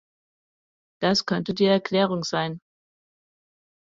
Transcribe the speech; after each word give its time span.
Das 0.99 1.27
könnte 1.27 1.53
die 1.53 1.65
Erklärung 1.67 2.23
sein. 2.23 2.59